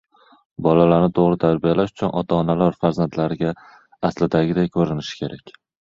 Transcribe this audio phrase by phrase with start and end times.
[0.67, 3.55] Bolalarni to‘g‘ri tarbiyalash uchun ota-onalar farzandlariga
[4.13, 5.61] aslidagiday ko‘rinishi kerak.